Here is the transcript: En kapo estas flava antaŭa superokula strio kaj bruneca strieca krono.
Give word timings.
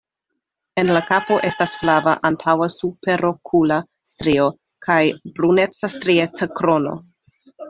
En 0.83 0.87
kapo 1.09 1.35
estas 1.49 1.75
flava 1.81 2.13
antaŭa 2.29 2.69
superokula 2.77 3.77
strio 4.13 4.49
kaj 4.87 4.97
bruneca 5.37 5.93
strieca 5.99 6.51
krono. 6.63 6.97